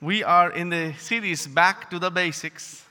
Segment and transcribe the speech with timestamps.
[0.00, 2.84] We are in the series Back to the Basics.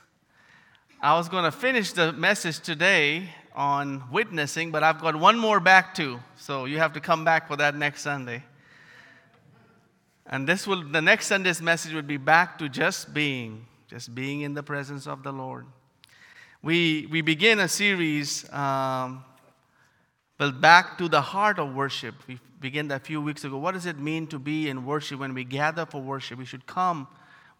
[1.02, 5.60] I was going to finish the message today on witnessing, but I've got one more
[5.60, 8.42] back to, so you have to come back for that next Sunday.
[10.26, 14.40] And this will, the next Sunday's message would be back to just being, just being
[14.40, 15.66] in the presence of the Lord.
[16.62, 19.22] We, we begin a series, um,
[20.38, 22.14] well, back to the heart of worship.
[22.26, 23.56] We began that a few weeks ago.
[23.58, 26.38] What does it mean to be in worship when we gather for worship?
[26.38, 27.06] We should come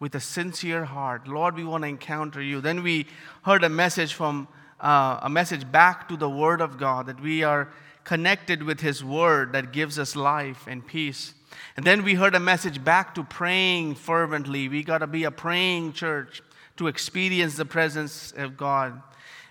[0.01, 1.29] with a sincere heart.
[1.29, 2.61] Lord, we want to encounter you.
[2.61, 3.07] Then we
[3.43, 4.49] heard a message from
[4.81, 7.69] uh, a message back to the Word of God that we are
[8.03, 11.33] connected with His Word that gives us life and peace.
[11.77, 14.69] And then we heard a message back to praying fervently.
[14.69, 16.43] We got to be a praying church
[16.77, 19.01] to experience the presence of God.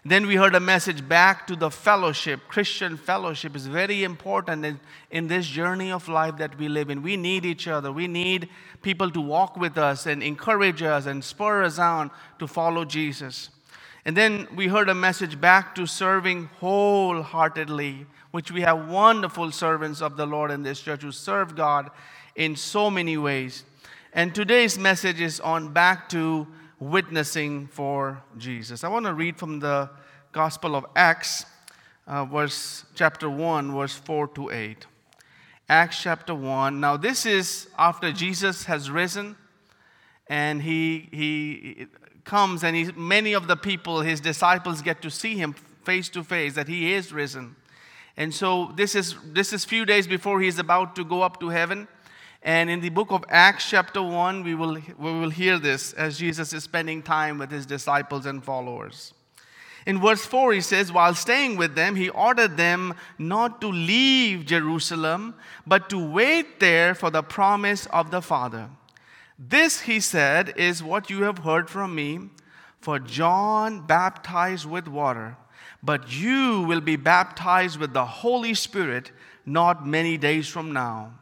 [0.06, 2.42] Then we heard a message back to the fellowship.
[2.50, 4.80] Christian fellowship is very important in,
[5.10, 7.02] in this journey of life that we live in.
[7.02, 7.90] We need each other.
[7.90, 8.50] We need
[8.82, 13.50] people to walk with us and encourage us and spur us on to follow Jesus.
[14.04, 20.02] And then we heard a message back to serving wholeheartedly, which we have wonderful servants
[20.02, 21.90] of the Lord in this church who serve God
[22.36, 23.64] in so many ways.
[24.12, 26.46] And today's message is on back to
[26.80, 28.84] witnessing for Jesus.
[28.84, 29.90] I want to read from the
[30.32, 31.46] Gospel of Acts,
[32.08, 34.88] uh, verse chapter 1, verse 4 to 8.
[35.70, 36.80] Acts chapter 1.
[36.80, 39.36] Now, this is after Jesus has risen,
[40.28, 41.88] and he, he
[42.26, 46.24] comes, and he, many of the people, his disciples, get to see him face to
[46.24, 47.56] face that he is risen.
[48.18, 51.50] And so, this is, this is few days before he's about to go up to
[51.50, 51.88] heaven.
[52.44, 56.20] And in the book of Acts, chapter 1, we will, we will hear this as
[56.20, 59.14] Jesus is spending time with his disciples and followers.
[59.86, 64.46] In verse 4, he says, While staying with them, he ordered them not to leave
[64.46, 65.36] Jerusalem,
[65.66, 68.70] but to wait there for the promise of the Father.
[69.40, 72.30] This, he said, is what you have heard from me.
[72.82, 75.38] For John baptized with water,
[75.82, 79.12] but you will be baptized with the Holy Spirit
[79.46, 81.14] not many days from now.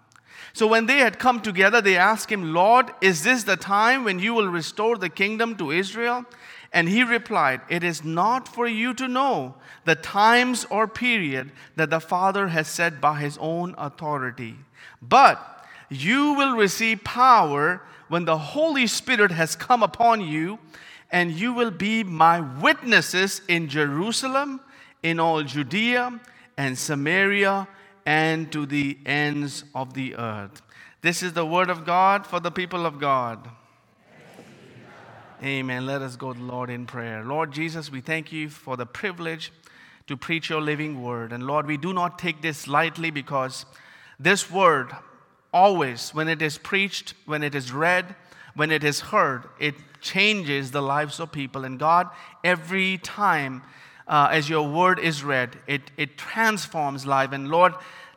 [0.54, 4.20] So when they had come together, they asked him, Lord, is this the time when
[4.20, 6.26] you will restore the kingdom to Israel?
[6.74, 11.90] And he replied, It is not for you to know the times or period that
[11.90, 14.56] the Father has set by his own authority.
[15.02, 20.60] But you will receive power when the Holy Spirit has come upon you,
[21.12, 24.62] and you will be my witnesses in Jerusalem,
[25.04, 26.20] in all Judea
[26.58, 27.68] and Samaria
[28.06, 30.62] and to the ends of the earth.
[31.02, 33.50] This is the word of God for the people of God.
[35.44, 35.88] Amen.
[35.88, 37.24] Let us go to Lord in prayer.
[37.24, 39.52] Lord Jesus, we thank you for the privilege
[40.06, 41.34] to preach your living word.
[41.34, 43.66] And Lord, we do not take this lightly because
[44.20, 44.92] this word,
[45.52, 48.16] always, when it is preached, when it is read,
[48.54, 51.66] when it is heard, it changes the lives of people.
[51.66, 52.10] And God,
[52.44, 53.64] every time
[54.12, 57.32] uh, as your word is read, it, it transforms life.
[57.32, 57.74] And Lord,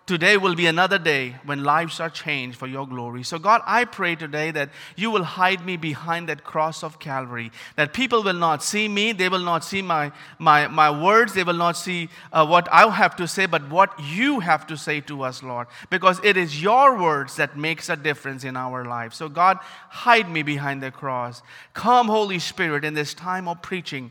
[0.06, 3.22] today will be another day when lives are changed for your glory.
[3.22, 7.52] So, God, I pray today that you will hide me behind that cross of Calvary,
[7.76, 10.10] that people will not see me, they will not see my,
[10.40, 13.96] my, my words, they will not see uh, what I have to say, but what
[14.00, 17.94] you have to say to us, Lord, because it is your words that makes a
[17.94, 19.16] difference in our lives.
[19.16, 19.60] So, God,
[19.90, 21.40] hide me behind the cross.
[21.72, 24.10] Come, Holy Spirit, in this time of preaching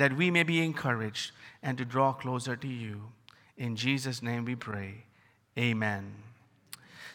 [0.00, 1.30] that we may be encouraged
[1.62, 3.02] and to draw closer to you.
[3.58, 5.04] In Jesus' name we pray.
[5.58, 6.14] Amen.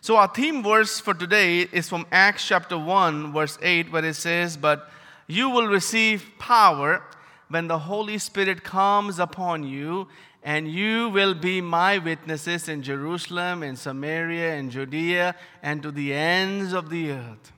[0.02, 4.14] So, our theme verse for today is from Acts chapter 1, verse 8, where it
[4.14, 4.88] says, But
[5.26, 7.02] you will receive power
[7.48, 10.08] when the Holy Spirit comes upon you,
[10.44, 16.14] and you will be my witnesses in Jerusalem, in Samaria, in Judea, and to the
[16.14, 17.52] ends of the earth.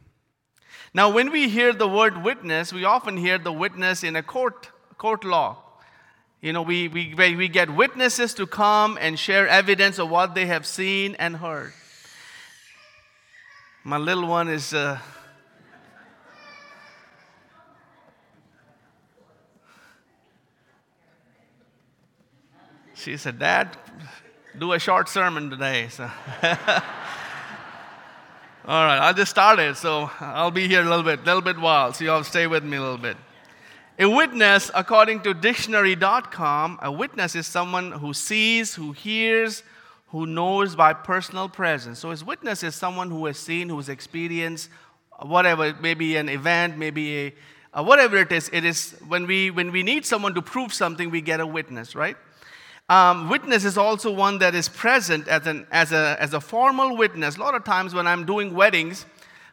[0.93, 4.69] Now, when we hear the word witness, we often hear the witness in a court
[4.97, 5.57] court law.
[6.41, 10.45] You know, we, we, we get witnesses to come and share evidence of what they
[10.45, 11.73] have seen and heard.
[13.83, 14.73] My little one is.
[14.73, 14.99] Uh,
[22.93, 23.77] she said, Dad,
[24.57, 25.87] do a short sermon today.
[25.89, 26.03] So.
[28.67, 31.93] All right, I just started, so I'll be here a little bit, little bit while,
[31.93, 33.15] so y'all stay with me a little bit.
[33.99, 39.63] A witness, according to dictionary.com, a witness is someone who sees, who hears,
[40.09, 41.97] who knows by personal presence.
[41.97, 44.69] So, his witness is someone who has seen, who has experienced
[45.23, 47.33] whatever, maybe an event, maybe a,
[47.73, 48.51] uh, whatever it is.
[48.53, 51.95] It is when we, when we need someone to prove something, we get a witness,
[51.95, 52.17] right?
[52.89, 56.95] Um, witness is also one that is present as, an, as, a, as a formal
[56.95, 57.37] witness.
[57.37, 59.07] A lot of times when I'm doing weddings,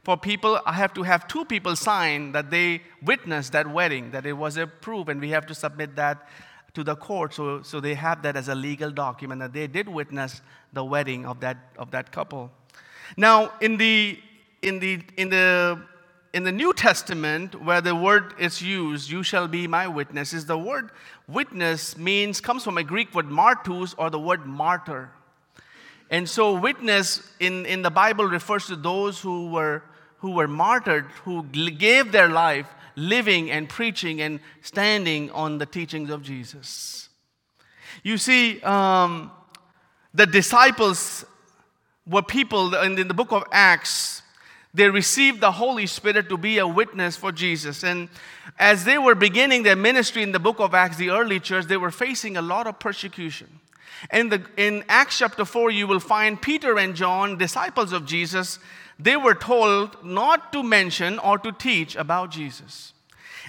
[0.05, 4.27] for people, I have to have two people sign that they witnessed that wedding, that
[4.27, 6.29] it was approved, and we have to submit that
[6.75, 7.33] to the court.
[7.33, 10.43] So, so they have that as a legal document that they did witness
[10.75, 12.51] the wedding of that, of that couple.
[13.17, 14.19] Now, in the,
[14.61, 15.81] in, the, in, the,
[16.35, 20.59] in the New Testament, where the word is used, you shall be my witnesses, the
[20.59, 20.91] word
[21.27, 25.11] witness means, comes from a Greek word martus or the word martyr.
[26.11, 29.83] And so, witness in, in the Bible refers to those who were
[30.25, 32.67] who were martyred, who gave their life
[32.97, 37.11] living and preaching and standing on the teachings of Jesus.
[38.03, 39.31] You see, um,
[40.15, 41.26] the disciples
[42.06, 44.23] were people and in the book of Acts.
[44.73, 47.85] They received the Holy Spirit to be a witness for Jesus.
[47.85, 48.09] And
[48.59, 51.77] as they were beginning their ministry in the book of Acts, the early church, they
[51.77, 53.61] were facing a lot of persecution.
[54.11, 58.59] And the, in Acts chapter 4, you will find Peter and John, disciples of Jesus,
[58.99, 62.93] they were told not to mention or to teach about Jesus.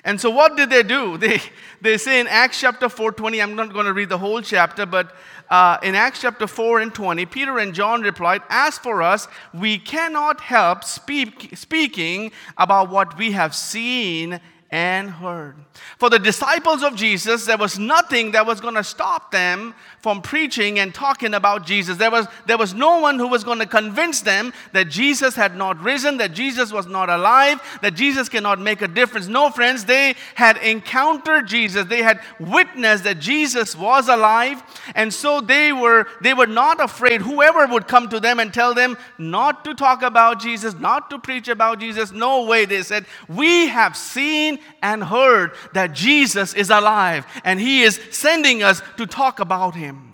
[0.03, 1.17] And so what did they do?
[1.25, 1.41] They,
[1.81, 4.85] they say in Acts chapter 4, 20, I'm not going to read the whole chapter,
[4.85, 5.15] but
[5.49, 9.77] uh, in Acts chapter 4 and 20, Peter and John replied, As for us, we
[9.77, 14.39] cannot help speak, speaking about what we have seen
[14.75, 15.55] and heard.
[15.97, 20.21] For the disciples of Jesus, there was nothing that was going to stop them from
[20.21, 21.95] preaching and talking about Jesus.
[21.95, 25.55] There was, there was no one who was going to convince them that Jesus had
[25.55, 29.27] not risen, that Jesus was not alive, that Jesus cannot make a difference.
[29.27, 31.85] No, friends, they had encountered Jesus.
[31.85, 34.61] They had witnessed that Jesus was alive.
[34.93, 37.21] And so they were, they were not afraid.
[37.21, 41.17] Whoever would come to them and tell them not to talk about Jesus, not to
[41.17, 42.65] preach about Jesus, no way.
[42.65, 48.63] They said, We have seen and heard that Jesus is alive and he is sending
[48.63, 50.13] us to talk about him.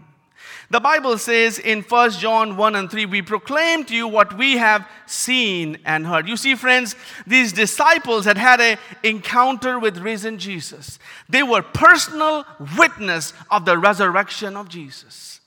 [0.72, 4.56] The Bible says in 1 John 1 and 3, we proclaim to you what we
[4.56, 6.30] have seen and heard.
[6.30, 6.96] You see, friends,
[7.28, 10.98] these disciples had had an encounter with risen Jesus.
[11.28, 12.46] They were personal
[12.78, 15.42] witness of the resurrection of Jesus.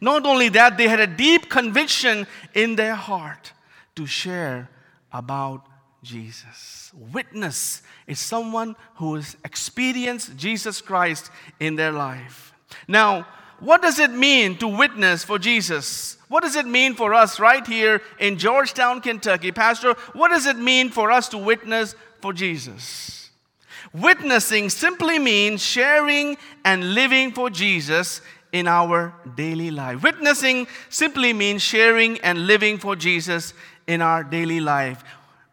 [0.00, 3.52] Not only that, they had a deep conviction in their heart
[3.96, 4.70] to share
[5.12, 5.66] about
[6.02, 6.90] Jesus.
[7.12, 12.52] Witness is someone who has experienced Jesus Christ in their life.
[12.88, 13.26] Now,
[13.60, 16.16] what does it mean to witness for Jesus?
[16.28, 19.52] What does it mean for us right here in Georgetown, Kentucky?
[19.52, 23.30] Pastor, what does it mean for us to witness for Jesus?
[23.92, 30.02] Witnessing simply means sharing and living for Jesus in our daily life.
[30.02, 33.52] Witnessing simply means sharing and living for Jesus
[33.86, 35.02] in our daily life.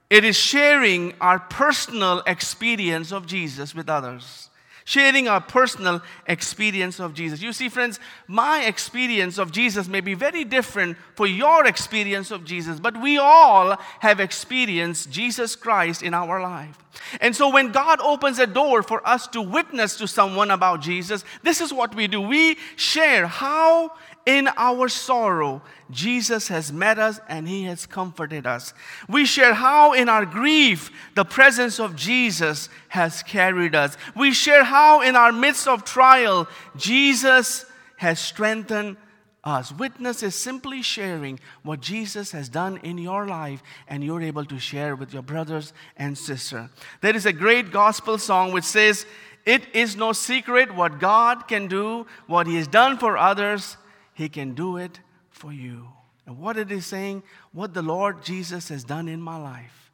[0.09, 4.47] It is sharing our personal experience of Jesus with others
[4.87, 7.41] sharing our personal experience of Jesus.
[7.41, 12.45] You see, friends, my experience of Jesus may be very different for your experience of
[12.45, 16.77] Jesus, but we all have experienced Jesus Christ in our life.
[17.19, 21.25] And so, when God opens a door for us to witness to someone about Jesus,
[21.43, 22.21] this is what we do.
[22.21, 23.91] We share how
[24.27, 28.73] in our sorrow, Jesus has met us and he has comforted us.
[29.07, 33.95] We share how in our grief, the presence of Jesus has carried us.
[34.17, 36.45] We share how in our midst of trial,
[36.75, 37.65] Jesus
[37.95, 38.97] has strengthened
[39.45, 39.71] us.
[39.71, 44.59] Witness is simply sharing what Jesus has done in your life and you're able to
[44.59, 46.67] share with your brothers and sisters.
[46.99, 49.05] There is a great gospel song which says,
[49.45, 53.77] It is no secret what God can do, what He has done for others
[54.17, 55.89] he can do it for you.
[56.25, 57.21] And what it is saying,
[57.51, 59.91] what the Lord Jesus has done in my life,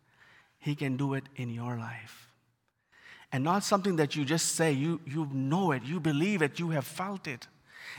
[0.60, 2.30] He can do it in your life.
[3.34, 6.70] And not something that you just say, you, you know it, you believe it, you
[6.70, 7.48] have felt it.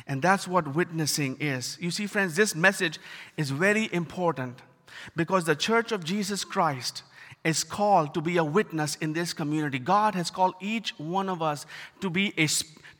[0.06, 1.76] And that's what witnessing is.
[1.78, 2.98] You see, friends, this message
[3.36, 4.62] is very important
[5.14, 7.02] because the church of Jesus Christ
[7.44, 9.78] is called to be a witness in this community.
[9.78, 11.66] God has called each one of us
[12.00, 12.48] to be a,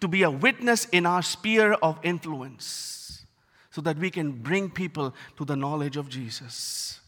[0.02, 3.00] to be a witness in our sphere of influence
[3.74, 7.00] so that we can bring people to the knowledge of Jesus.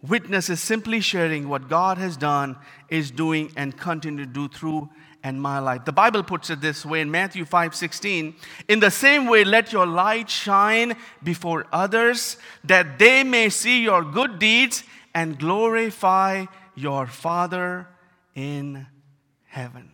[0.00, 2.56] Witness is simply sharing what God has done,
[2.90, 4.88] is doing, and continue to do through
[5.24, 5.84] and my life.
[5.84, 8.36] The Bible puts it this way in Matthew 5 16.
[8.68, 14.04] In the same way, let your light shine before others, that they may see your
[14.04, 17.88] good deeds and glorify your Father
[18.36, 18.86] in
[19.46, 19.90] heaven.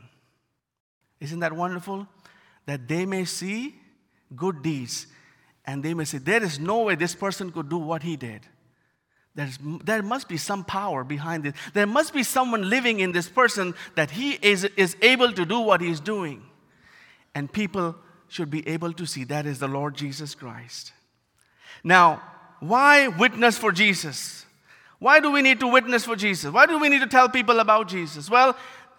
[1.20, 2.06] Isn't that wonderful?
[2.66, 3.76] That they may see
[4.36, 5.06] good deeds
[5.70, 8.40] and they may say, There is no way this person could do what he did.
[9.36, 11.54] There's, there must be some power behind it.
[11.72, 15.60] There must be someone living in this person that he is, is able to do
[15.60, 16.42] what he's doing.
[17.36, 17.94] And people
[18.26, 20.92] should be able to see that is the Lord Jesus Christ.
[21.84, 22.20] Now,
[22.58, 24.44] why witness for Jesus?
[24.98, 26.52] Why do we need to witness for Jesus?
[26.52, 28.28] Why do we need to tell people about Jesus?
[28.28, 28.56] Well,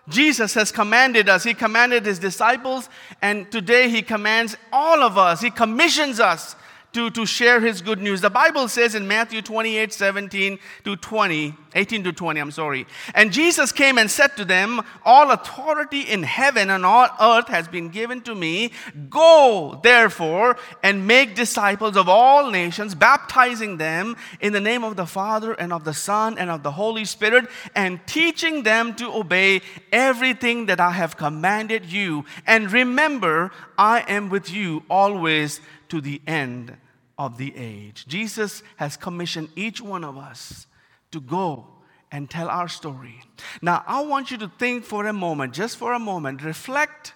[0.07, 1.43] Jesus has commanded us.
[1.43, 2.89] He commanded his disciples,
[3.21, 5.41] and today he commands all of us.
[5.41, 6.55] He commissions us
[6.93, 8.21] to, to share his good news.
[8.21, 12.85] The Bible says in Matthew 28 17 to 20, 18 to 20, I'm sorry.
[13.15, 17.67] And Jesus came and said to them, All authority in heaven and all earth has
[17.67, 18.71] been given to me.
[19.09, 25.05] Go, therefore, and make disciples of all nations, baptizing them in the name of the
[25.05, 29.61] Father and of the Son and of the Holy Spirit, and teaching them to obey
[29.91, 32.25] everything that I have commanded you.
[32.45, 36.75] And remember, I am with you always to the end
[37.17, 38.05] of the age.
[38.07, 40.67] Jesus has commissioned each one of us
[41.11, 41.67] to go
[42.11, 43.21] and tell our story.
[43.61, 47.13] Now, I want you to think for a moment, just for a moment, reflect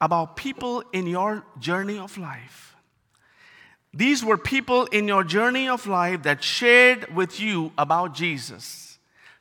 [0.00, 2.76] about people in your journey of life.
[3.92, 8.98] These were people in your journey of life that shared with you about Jesus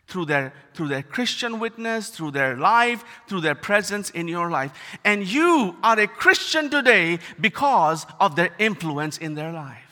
[0.08, 4.72] through their, through their Christian witness, through their life, through their presence in your life.
[5.04, 9.87] And you are a Christian today because of their influence in their life.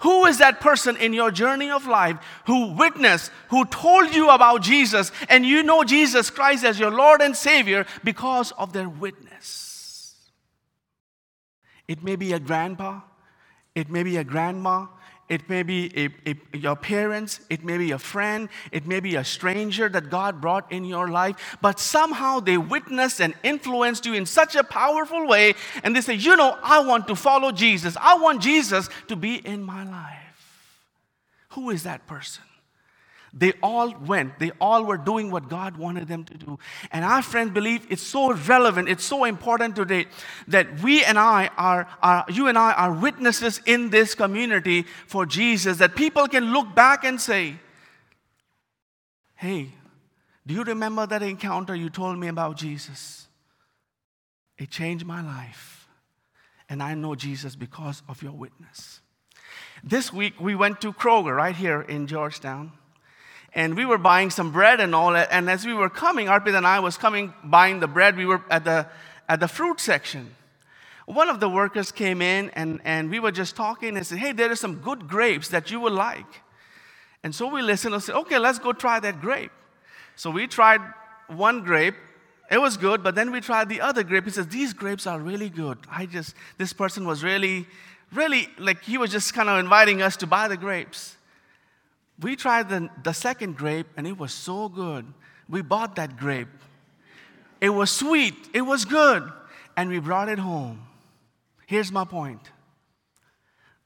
[0.00, 4.62] Who is that person in your journey of life who witnessed, who told you about
[4.62, 10.14] Jesus, and you know Jesus Christ as your Lord and Savior because of their witness?
[11.88, 13.00] It may be a grandpa,
[13.74, 14.86] it may be a grandma,
[15.28, 19.16] it may be a, a, your parents, it may be a friend, it may be
[19.16, 24.14] a stranger that God brought in your life, but somehow they witnessed and influenced you
[24.14, 27.96] in such a powerful way, and they say, You know, I want to follow Jesus.
[28.00, 30.18] I want Jesus to be in my life.
[31.50, 32.44] Who is that person?
[33.32, 34.38] They all went.
[34.38, 36.58] They all were doing what God wanted them to do.
[36.90, 40.06] And our friends believe it's so relevant, it's so important today
[40.46, 45.26] that we and I are, are, you and I are witnesses in this community for
[45.26, 47.56] Jesus, that people can look back and say,
[49.34, 49.68] Hey,
[50.46, 53.28] do you remember that encounter you told me about Jesus?
[54.56, 55.86] It changed my life.
[56.68, 59.00] And I know Jesus because of your witness.
[59.84, 62.72] This week we went to Kroger right here in Georgetown
[63.54, 65.28] and we were buying some bread and all that.
[65.30, 68.16] And as we were coming, Arpit and I was coming buying the bread.
[68.16, 68.86] We were at the
[69.28, 70.34] at the fruit section.
[71.06, 74.32] One of the workers came in and, and we were just talking and said, Hey,
[74.32, 76.42] there are some good grapes that you would like.
[77.22, 79.52] And so we listened and said, Okay, let's go try that grape.
[80.16, 80.80] So we tried
[81.28, 81.94] one grape.
[82.50, 84.24] It was good, but then we tried the other grape.
[84.24, 85.78] He says, These grapes are really good.
[85.90, 87.66] I just, this person was really,
[88.12, 91.16] really, like, he was just kind of inviting us to buy the grapes.
[92.20, 95.06] We tried the, the second grape and it was so good.
[95.48, 96.48] We bought that grape.
[97.60, 99.30] It was sweet, it was good,
[99.76, 100.86] and we brought it home.
[101.66, 102.40] Here's my point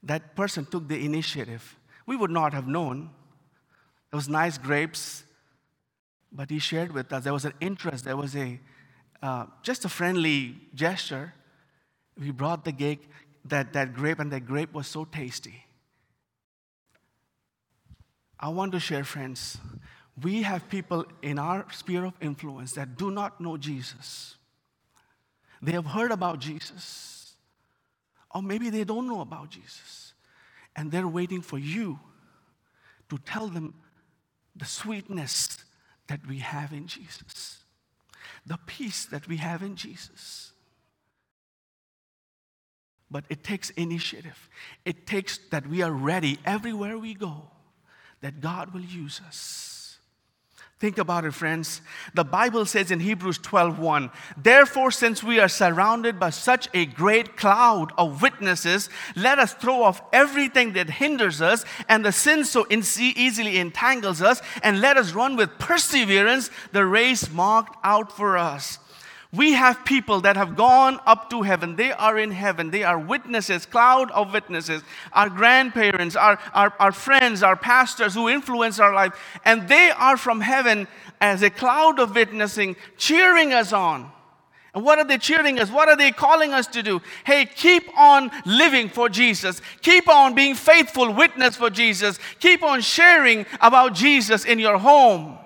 [0.03, 1.77] that person took the initiative.
[2.05, 3.09] We would not have known.
[4.11, 5.23] It was nice grapes,
[6.31, 7.23] but he shared with us.
[7.23, 8.59] There was an interest, there was a
[9.23, 11.33] uh, just a friendly gesture.
[12.19, 13.09] We brought the cake,
[13.45, 15.62] that, that grape, and that grape was so tasty.
[18.43, 19.57] I want to share, friends,
[20.21, 24.35] we have people in our sphere of influence that do not know Jesus.
[25.61, 27.35] They have heard about Jesus,
[28.35, 30.13] or maybe they don't know about Jesus,
[30.75, 32.01] and they're waiting for you
[33.09, 33.75] to tell them
[34.53, 35.59] the sweetness
[36.07, 37.63] that we have in Jesus,
[38.45, 40.51] the peace that we have in Jesus.
[43.09, 44.49] But it takes initiative.
[44.83, 47.52] It takes that we are ready everywhere we go
[48.23, 49.69] that God will use us.
[50.79, 51.81] Think about it, friends.
[52.13, 57.37] The Bible says in Hebrews 12:1, "Therefore, since we are surrounded by such a great
[57.37, 62.65] cloud of witnesses, let us throw off everything that hinders us and the sin so
[62.69, 68.79] easily entangles us, and let us run with perseverance the race marked out for us."
[69.33, 71.75] We have people that have gone up to heaven.
[71.75, 72.69] They are in heaven.
[72.69, 74.83] They are witnesses, cloud of witnesses.
[75.11, 79.13] Our grandparents, our, our, our friends, our pastors who influence our life.
[79.43, 80.87] And they are from heaven
[81.19, 84.11] as a cloud of witnessing, cheering us on.
[84.75, 85.71] And what are they cheering us?
[85.71, 87.01] What are they calling us to do?
[87.23, 89.63] Hey, keep on living for Jesus.
[89.81, 92.19] Keep on being faithful witness for Jesus.
[92.39, 95.39] Keep on sharing about Jesus in your home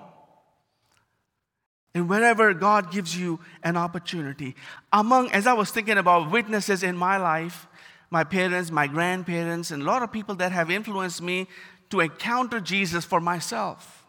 [1.94, 4.54] and wherever God gives you an opportunity.
[4.92, 7.66] Among, as I was thinking about witnesses in my life,
[8.10, 11.46] my parents, my grandparents, and a lot of people that have influenced me
[11.90, 14.04] to encounter Jesus for myself.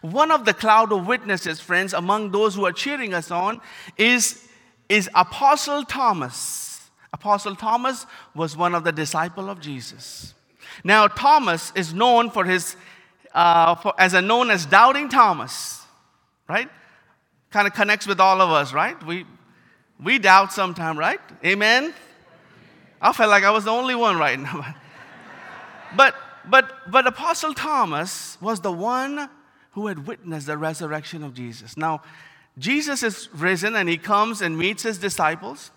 [0.00, 3.60] One of the cloud of witnesses, friends, among those who are cheering us on
[3.96, 4.48] is,
[4.88, 6.90] is Apostle Thomas.
[7.12, 10.34] Apostle Thomas was one of the disciples of Jesus.
[10.84, 12.76] Now, Thomas is known for his
[13.34, 15.84] uh, for, as a known as Doubting Thomas,
[16.48, 16.68] right?
[17.52, 19.00] Kind of connects with all of us, right?
[19.04, 19.26] We,
[20.02, 21.20] we doubt sometimes, right?
[21.44, 21.94] Amen?
[23.00, 24.74] I felt like I was the only one right now.
[25.96, 26.14] but,
[26.48, 29.28] but, but Apostle Thomas was the one
[29.72, 31.76] who had witnessed the resurrection of Jesus.
[31.76, 32.02] Now,
[32.58, 35.70] Jesus is risen and he comes and meets his disciples.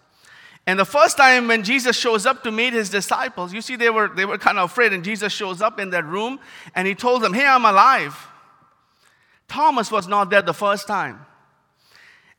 [0.67, 3.89] And the first time when Jesus shows up to meet his disciples, you see, they
[3.89, 6.39] were, they were kind of afraid, and Jesus shows up in that room
[6.73, 8.17] and he told them, Hey, I'm alive.
[9.47, 11.25] Thomas was not there the first time.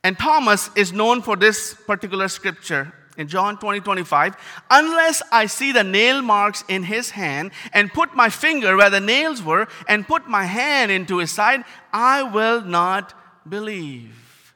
[0.07, 4.37] And Thomas is known for this particular scripture in John 20 25.
[4.71, 9.01] Unless I see the nail marks in his hand and put my finger where the
[9.01, 13.15] nails were and put my hand into his side, I will not
[13.49, 14.55] believe.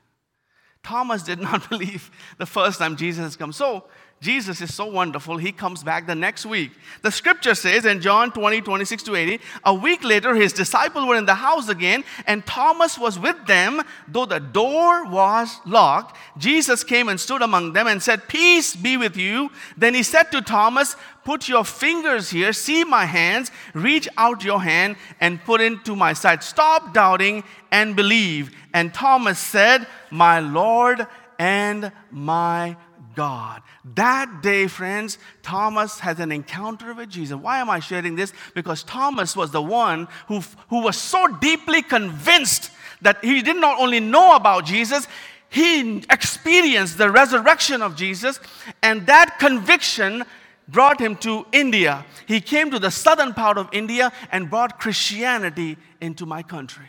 [0.85, 3.52] Thomas did not believe the first time Jesus has come.
[3.52, 3.87] So,
[4.23, 6.73] Jesus is so wonderful, he comes back the next week.
[7.00, 11.17] The scripture says in John 20, 26 to 80, a week later, his disciples were
[11.17, 16.19] in the house again, and Thomas was with them, though the door was locked.
[16.37, 19.49] Jesus came and stood among them and said, Peace be with you.
[19.79, 24.61] Then he said to Thomas, Put your fingers here, see my hands, reach out your
[24.61, 26.43] hand and put into my side.
[26.43, 28.55] Stop doubting and believe.
[28.75, 31.07] And Thomas said, My Lord
[31.39, 32.77] and my
[33.14, 33.62] God.
[33.95, 37.37] That day, friends, Thomas has an encounter with Jesus.
[37.37, 38.33] Why am I sharing this?
[38.54, 42.71] Because Thomas was the one who, who was so deeply convinced
[43.02, 45.07] that he did not only know about Jesus,
[45.49, 48.38] he experienced the resurrection of Jesus,
[48.83, 50.25] and that conviction
[50.69, 52.04] brought him to India.
[52.26, 56.87] He came to the southern part of India and brought Christianity into my country.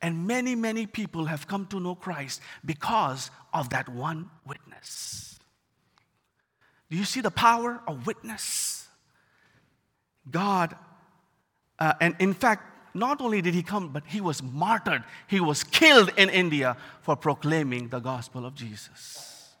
[0.00, 5.38] And many, many people have come to know Christ because of that one witness.
[6.90, 8.86] Do you see the power of witness?
[10.30, 10.76] God,
[11.78, 12.62] uh, and in fact,
[12.94, 15.04] not only did he come, but he was martyred.
[15.26, 19.54] He was killed in India for proclaiming the gospel of Jesus.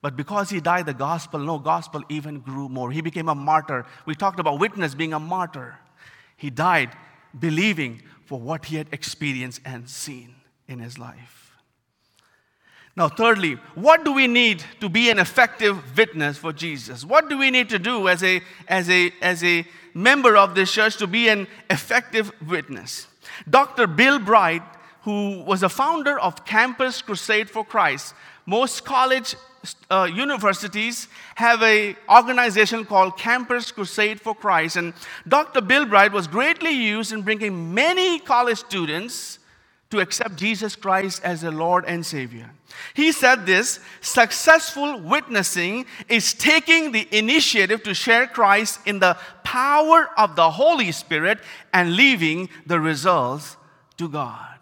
[0.00, 2.90] But because he died, the gospel, no gospel even grew more.
[2.90, 3.86] He became a martyr.
[4.06, 5.78] We talked about witness being a martyr.
[6.36, 6.90] He died
[7.38, 10.34] believing for what he had experienced and seen
[10.68, 11.43] in his life.
[12.96, 17.04] Now, thirdly, what do we need to be an effective witness for Jesus?
[17.04, 20.70] What do we need to do as a, as a, as a member of this
[20.70, 23.08] church to be an effective witness?
[23.50, 23.88] Dr.
[23.88, 24.62] Bill Bright,
[25.02, 28.14] who was a founder of Campus Crusade for Christ,
[28.46, 29.34] most college
[29.90, 34.92] uh, universities have an organization called Campus Crusade for Christ, and
[35.26, 35.60] Dr.
[35.60, 39.38] Bill Bright was greatly used in bringing many college students
[39.94, 42.50] to accept Jesus Christ as their Lord and Savior.
[42.94, 50.10] He said this successful witnessing is taking the initiative to share Christ in the power
[50.18, 51.38] of the Holy Spirit
[51.72, 53.56] and leaving the results
[53.98, 54.58] to God.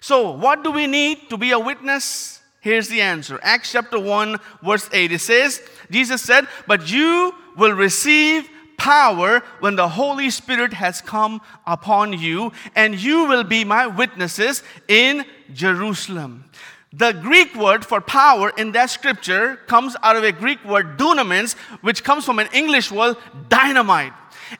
[0.00, 2.40] So, what do we need to be a witness?
[2.60, 5.12] Here's the answer Acts chapter 1, verse 8.
[5.12, 8.48] It says, Jesus said, But you will receive
[8.78, 14.62] power when the Holy Spirit has come upon you, and you will be my witnesses
[14.88, 16.44] in Jerusalem.
[16.92, 21.54] The Greek word for power in that scripture comes out of a Greek word dunamis,
[21.82, 23.16] which comes from an English word
[23.50, 24.14] dynamite.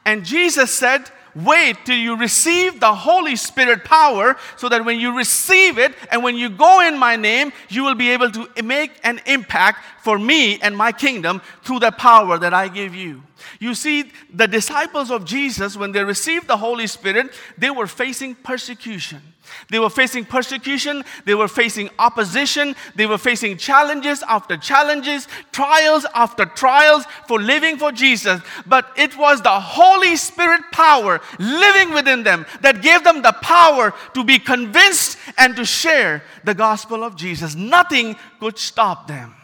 [0.05, 5.17] And Jesus said, Wait till you receive the Holy Spirit power so that when you
[5.17, 8.91] receive it and when you go in my name, you will be able to make
[9.05, 13.23] an impact for me and my kingdom through the power that I give you.
[13.61, 18.35] You see, the disciples of Jesus, when they received the Holy Spirit, they were facing
[18.35, 19.23] persecution.
[19.71, 26.07] They were facing persecution, they were facing opposition, they were facing challenges after challenges, trials
[26.15, 28.41] after trials for living for Jesus.
[28.67, 33.95] But it was the Holy Spirit power living within them that gave them the power
[34.15, 37.55] to be convinced and to share the gospel of Jesus.
[37.55, 39.35] Nothing could stop them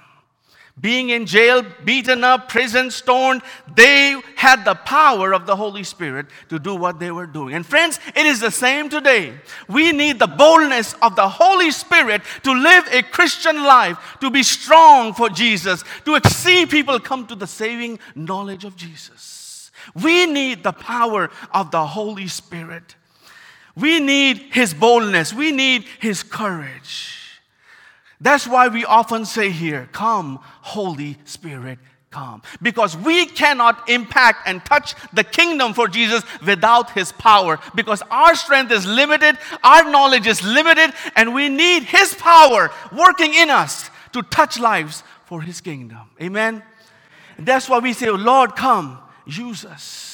[0.81, 3.43] being in jail, beaten up, prison, stoned,
[3.77, 7.55] they had the power of the Holy Spirit to do what they were doing.
[7.55, 9.35] And friends, it is the same today.
[9.69, 14.43] We need the boldness of the Holy Spirit to live a Christian life, to be
[14.43, 19.71] strong for Jesus, to see people come to the saving knowledge of Jesus.
[19.95, 22.97] We need the power of the Holy Spirit.
[23.77, 25.33] We need His boldness.
[25.33, 27.24] We need His courage.
[28.25, 31.79] That's why we often say here, Come, Holy Spirit,
[32.11, 32.41] come.
[32.63, 37.61] Because we cannot impact and touch the kingdom for Jesus without His power.
[37.75, 43.35] Because our strength is limited, our knowledge is limited, and we need His power working
[43.35, 46.09] in us to touch lives for His kingdom.
[46.19, 46.63] Amen?
[47.39, 50.14] That's why we say, Lord, come, use us.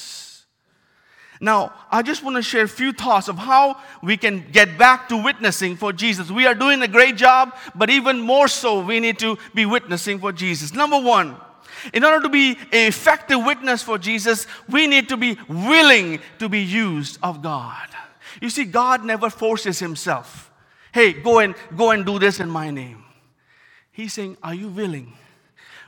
[1.42, 5.09] Now, I just want to share a few thoughts of how we can get back
[5.09, 6.31] to witnessing for Jesus.
[6.31, 10.18] We are doing a great job, but even more so, we need to be witnessing
[10.18, 10.74] for Jesus.
[10.74, 11.37] Number one,
[11.94, 16.50] in order to be an effective witness for Jesus, we need to be willing to
[16.50, 17.88] be used of God.
[18.42, 20.50] You see, God never forces himself.
[20.92, 23.05] Hey, go and go and do this in my name.
[23.92, 25.14] He's saying, Are you willing?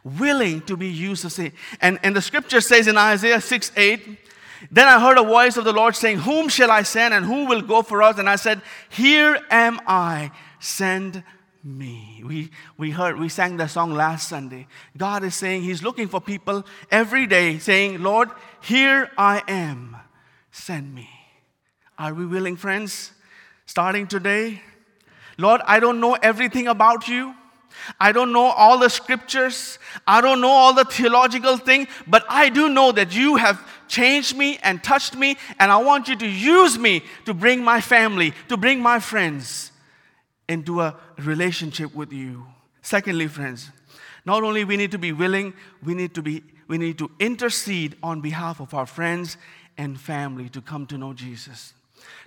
[0.02, 1.52] Willing to be used to say.
[1.80, 4.18] And, and the scripture says in Isaiah 6 8,
[4.70, 7.46] then I heard a voice of the Lord saying, Whom shall I send and who
[7.46, 8.18] will go for us?
[8.18, 11.24] And I said, Here am I, send
[11.64, 12.22] me.
[12.24, 14.66] We, we heard, we sang the song last Sunday.
[14.96, 19.96] God is saying He's looking for people every day, saying, Lord, here I am,
[20.50, 21.08] send me.
[21.98, 23.12] Are we willing, friends?
[23.66, 24.60] Starting today,
[25.38, 27.34] Lord, I don't know everything about you.
[28.00, 29.78] I don't know all the scriptures.
[30.06, 33.60] I don't know all the theological thing, but I do know that you have
[33.92, 37.80] changed me and touched me, and I want you to use me to bring my
[37.82, 39.70] family, to bring my friends
[40.48, 42.46] into a relationship with you.
[42.80, 43.70] Secondly, friends,
[44.24, 45.52] not only we need to be willing,
[45.84, 49.36] we need to be we need to intercede on behalf of our friends
[49.76, 51.74] and family to come to know Jesus.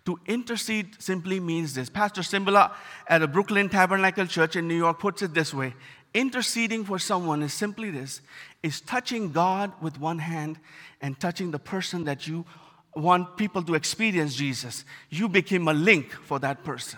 [0.05, 1.89] To intercede simply means this.
[1.89, 2.71] Pastor Cymbala
[3.07, 5.73] at the Brooklyn Tabernacle Church in New York puts it this way
[6.15, 8.21] interceding for someone is simply this
[8.65, 10.57] is touching God with one hand
[10.99, 12.43] and touching the person that you
[12.95, 14.85] want people to experience Jesus.
[15.11, 16.97] You became a link for that person.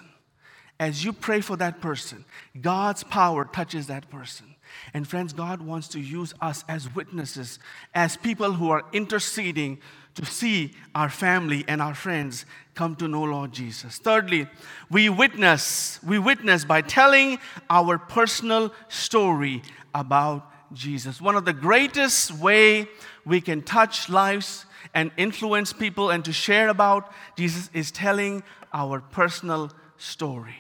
[0.80, 2.24] As you pray for that person,
[2.62, 4.56] God's power touches that person.
[4.94, 7.60] And friends, God wants to use us as witnesses,
[7.94, 9.80] as people who are interceding
[10.16, 13.98] to see our family and our friends come to know Lord Jesus.
[13.98, 14.48] Thirdly,
[14.90, 21.22] we witness, we witness by telling our personal story about Jesus.
[21.22, 22.88] One of the greatest way
[23.26, 29.00] we can touch lives and influence people and to share about Jesus is telling our
[29.00, 30.56] personal story.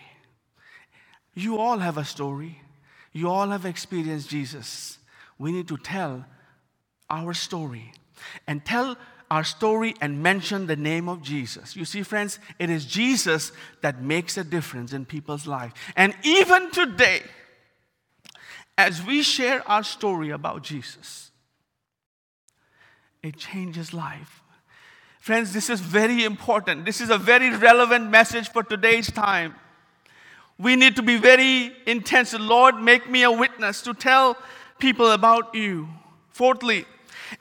[1.33, 2.61] You all have a story.
[3.13, 4.97] You all have experienced Jesus.
[5.37, 6.25] We need to tell
[7.09, 7.91] our story
[8.47, 8.97] and tell
[9.29, 11.75] our story and mention the name of Jesus.
[11.75, 15.73] You see, friends, it is Jesus that makes a difference in people's life.
[15.95, 17.21] And even today,
[18.77, 21.31] as we share our story about Jesus,
[23.23, 24.41] it changes life.
[25.19, 26.85] Friends, this is very important.
[26.85, 29.55] This is a very relevant message for today's time.
[30.57, 32.33] We need to be very intense.
[32.33, 34.37] Lord, make me a witness to tell
[34.79, 35.89] people about you.
[36.29, 36.85] Fourthly,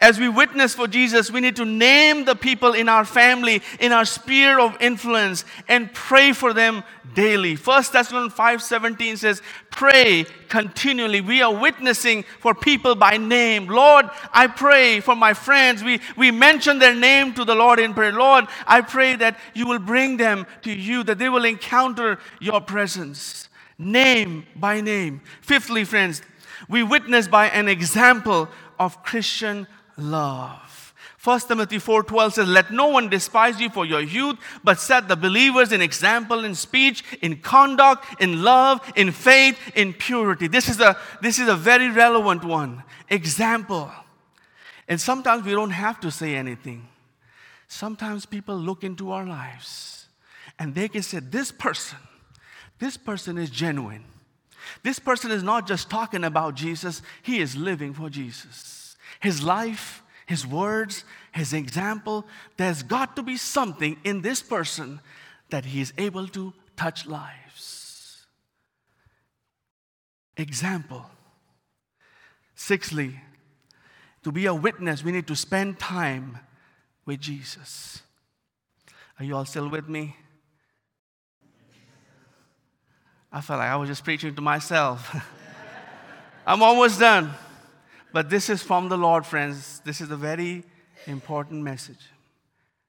[0.01, 3.93] as we witness for Jesus, we need to name the people in our family, in
[3.93, 6.83] our sphere of influence, and pray for them
[7.15, 7.57] daily.
[7.57, 13.67] 1 Thessalonians 5:17 says, "Pray continually." We are witnessing for people by name.
[13.67, 15.83] Lord, I pray for my friends.
[15.83, 18.13] We, we mention their name to the Lord in prayer.
[18.13, 22.61] Lord, I pray that you will bring them to you, that they will encounter your
[22.61, 23.49] presence.
[23.79, 25.21] Name by name.
[25.43, 26.23] Fifthly, friends,
[26.69, 28.49] we witness by an example
[28.79, 30.95] of Christian love.
[31.19, 35.17] 1 Timothy 4:12 says, "Let no one despise you for your youth, but set the
[35.17, 40.81] believers in example in speech, in conduct, in love, in faith, in purity." This is
[40.81, 42.85] a this is a very relevant one.
[43.09, 43.93] Example.
[44.89, 46.89] And sometimes we don't have to say anything.
[47.69, 50.07] Sometimes people look into our lives
[50.59, 51.99] and they can say, This person,
[52.79, 54.05] this person is genuine.
[54.83, 58.87] This person is not just talking about Jesus, he is living for Jesus
[59.21, 62.27] his life, his words, his example,
[62.57, 65.01] there's got to be something in this person
[65.51, 68.27] that he is able to touch lives.
[70.37, 71.07] Example.
[72.55, 73.21] Sixthly,
[74.25, 76.39] to be a witness, we need to spend time
[77.05, 78.03] with Jesus.
[79.19, 80.17] Are you all still with me?
[83.33, 85.15] I felt like I was just preaching to myself.
[86.47, 87.33] I'm almost done.
[88.13, 89.81] But this is from the Lord, friends.
[89.85, 90.65] This is a very
[91.07, 92.01] important message.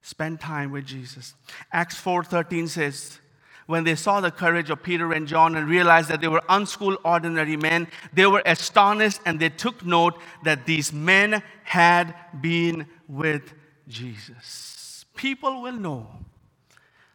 [0.02, 1.34] Spend time with Jesus.
[1.72, 3.20] Acts 4:13 says,
[3.68, 6.98] when they saw the courage of Peter and John and realized that they were unschooled,
[7.04, 13.54] ordinary men, they were astonished and they took note that these men had been with
[13.88, 15.06] Jesus.
[15.16, 16.08] People will know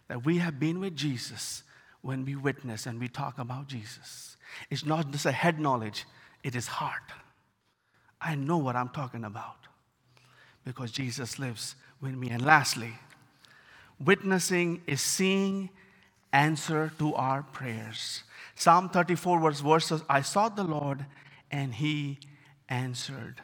[0.09, 1.63] that we have been with Jesus
[2.03, 4.37] when we witness and we talk about Jesus.
[4.71, 6.05] It's not just a head knowledge,
[6.43, 7.13] it is heart.
[8.21, 9.57] I know what I'm talking about
[10.65, 12.31] because Jesus lives with me.
[12.31, 12.93] And lastly,
[13.99, 15.71] witnessing is seeing
[16.33, 18.25] answer to our prayers.
[18.55, 21.05] Psalm 34 verse verses I sought the Lord
[21.51, 22.19] and he
[22.69, 23.41] answered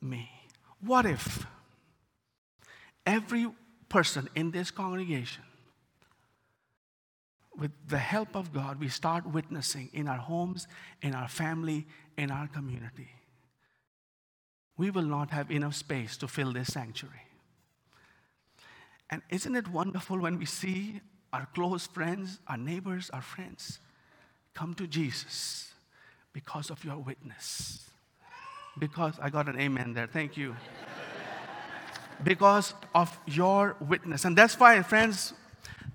[0.00, 0.30] me.
[0.80, 1.46] What if
[3.04, 3.48] every
[3.88, 5.42] person in this congregation,
[7.58, 10.68] with the help of God, we start witnessing in our homes,
[11.02, 13.08] in our family, in our community,
[14.76, 17.22] we will not have enough space to fill this sanctuary.
[19.08, 21.00] And isn't it wonderful when we see
[21.32, 23.78] our close friends, our neighbors, our friends
[24.54, 25.72] come to Jesus
[26.32, 27.88] because of your witness?
[28.78, 30.06] Because I got an amen there.
[30.06, 30.54] Thank you.
[32.24, 34.24] because of your witness.
[34.24, 35.32] And that's why, friends,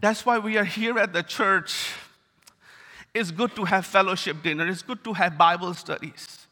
[0.02, 1.94] that's why we are here at the church.
[3.14, 6.48] It's good to have fellowship dinner, it's good to have Bible studies.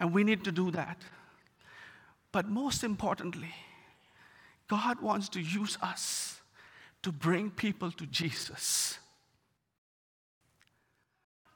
[0.00, 0.98] And we need to do that.
[2.32, 3.54] But most importantly,
[4.68, 6.40] God wants to use us
[7.02, 8.98] to bring people to Jesus.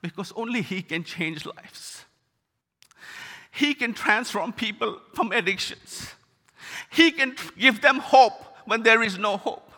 [0.01, 2.05] Because only He can change lives.
[3.51, 6.15] He can transform people from addictions.
[6.91, 9.70] He can give them hope when there is no hope.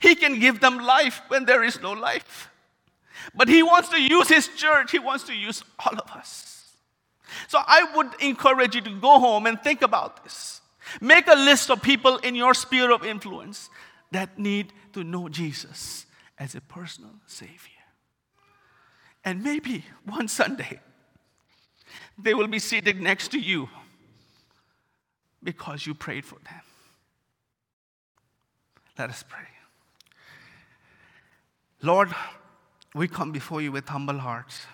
[0.00, 2.50] He can give them life when there is no life.
[3.34, 6.50] But He wants to use His church, He wants to use all of us.
[7.48, 10.60] So I would encourage you to go home and think about this.
[11.00, 13.70] Make a list of people in your sphere of influence
[14.10, 16.06] that need to know Jesus
[16.38, 17.70] as a personal Savior.
[19.24, 20.80] And maybe one Sunday,
[22.18, 23.68] they will be seated next to you
[25.42, 26.60] because you prayed for them.
[28.98, 29.49] Let us pray.
[31.82, 32.14] Lord,
[32.94, 34.66] we come before you with humble hearts.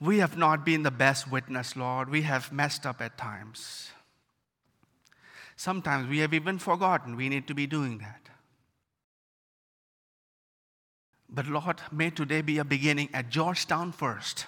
[0.00, 2.10] We have not been the best witness, Lord.
[2.10, 3.90] We have messed up at times.
[5.56, 8.20] Sometimes we have even forgotten we need to be doing that.
[11.28, 14.46] But Lord, may today be a beginning at Georgetown first,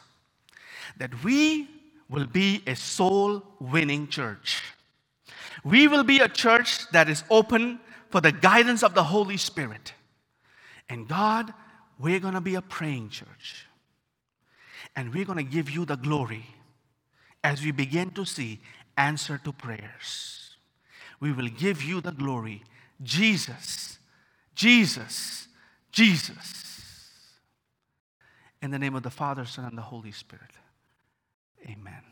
[0.99, 1.69] that we
[2.09, 4.63] will be a soul winning church.
[5.65, 9.93] We will be a church that is open for the guidance of the Holy Spirit.
[10.89, 11.53] And God,
[11.99, 13.67] we're going to be a praying church.
[14.97, 16.47] And we're going to give you the glory
[17.45, 18.61] as we begin to see
[18.97, 20.57] answer to prayers.
[21.21, 22.63] We will give you the glory.
[23.03, 23.99] Jesus,
[24.55, 25.49] Jesus,
[25.93, 26.65] Jesus.
[28.63, 30.51] In the name of the Father, Son, and the Holy Spirit.
[31.65, 32.03] Amen.